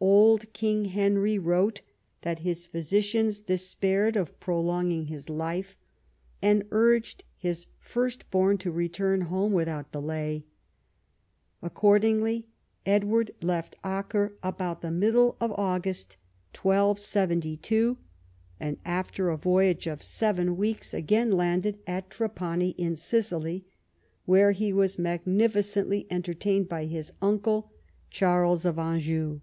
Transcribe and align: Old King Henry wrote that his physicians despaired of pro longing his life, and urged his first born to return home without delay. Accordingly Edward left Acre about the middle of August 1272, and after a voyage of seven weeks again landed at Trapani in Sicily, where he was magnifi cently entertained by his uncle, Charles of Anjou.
Old 0.00 0.52
King 0.52 0.86
Henry 0.86 1.38
wrote 1.38 1.80
that 2.22 2.40
his 2.40 2.66
physicians 2.66 3.38
despaired 3.40 4.16
of 4.16 4.38
pro 4.40 4.60
longing 4.60 5.06
his 5.06 5.30
life, 5.30 5.76
and 6.42 6.64
urged 6.72 7.22
his 7.38 7.66
first 7.78 8.28
born 8.30 8.58
to 8.58 8.72
return 8.72 9.22
home 9.22 9.52
without 9.52 9.92
delay. 9.92 10.44
Accordingly 11.62 12.46
Edward 12.84 13.30
left 13.40 13.76
Acre 13.84 14.36
about 14.42 14.82
the 14.82 14.90
middle 14.90 15.36
of 15.40 15.52
August 15.52 16.16
1272, 16.54 17.96
and 18.58 18.78
after 18.84 19.30
a 19.30 19.38
voyage 19.38 19.86
of 19.86 20.02
seven 20.02 20.56
weeks 20.58 20.92
again 20.92 21.30
landed 21.30 21.78
at 21.86 22.10
Trapani 22.10 22.70
in 22.70 22.96
Sicily, 22.96 23.64
where 24.26 24.50
he 24.50 24.72
was 24.72 24.96
magnifi 24.96 25.62
cently 25.62 26.06
entertained 26.10 26.68
by 26.68 26.84
his 26.86 27.12
uncle, 27.22 27.70
Charles 28.10 28.66
of 28.66 28.78
Anjou. 28.80 29.40